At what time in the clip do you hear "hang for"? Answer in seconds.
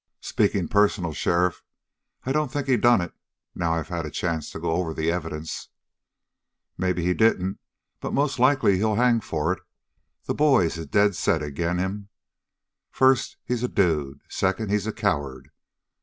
8.95-9.53